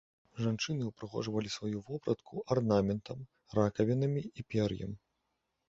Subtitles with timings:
[0.43, 3.19] Жанчыны ўпрыгожвалі сваю вопратку арнаментам,
[3.61, 5.01] ракавінамі і пер'ем.